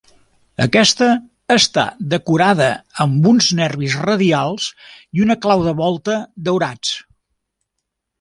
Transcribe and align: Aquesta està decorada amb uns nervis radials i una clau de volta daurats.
Aquesta 0.63 1.07
està 1.55 1.83
decorada 2.13 2.69
amb 3.05 3.27
uns 3.31 3.49
nervis 3.59 3.97
radials 4.05 4.65
i 5.19 5.23
una 5.27 5.37
clau 5.45 5.67
de 5.69 5.75
volta 5.83 6.17
daurats. 6.49 6.95